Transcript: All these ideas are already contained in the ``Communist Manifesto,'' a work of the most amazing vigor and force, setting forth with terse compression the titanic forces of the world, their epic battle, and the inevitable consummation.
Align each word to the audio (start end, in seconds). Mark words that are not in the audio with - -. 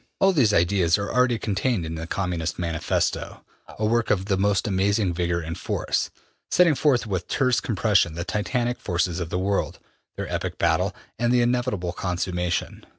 All 0.19 0.31
these 0.33 0.51
ideas 0.51 0.97
are 0.97 1.11
already 1.13 1.37
contained 1.37 1.85
in 1.85 1.93
the 1.93 2.07
``Communist 2.07 2.57
Manifesto,'' 2.57 3.41
a 3.77 3.85
work 3.85 4.09
of 4.09 4.25
the 4.25 4.35
most 4.35 4.67
amazing 4.67 5.13
vigor 5.13 5.41
and 5.41 5.55
force, 5.55 6.09
setting 6.49 6.73
forth 6.73 7.05
with 7.05 7.27
terse 7.27 7.59
compression 7.59 8.15
the 8.15 8.23
titanic 8.23 8.79
forces 8.79 9.19
of 9.19 9.29
the 9.29 9.37
world, 9.37 9.77
their 10.15 10.27
epic 10.27 10.57
battle, 10.57 10.95
and 11.19 11.31
the 11.31 11.41
inevitable 11.43 11.93
consummation. 11.93 12.83